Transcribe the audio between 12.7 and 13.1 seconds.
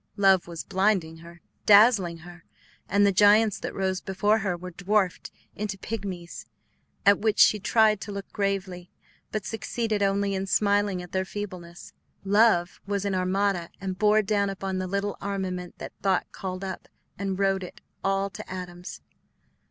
was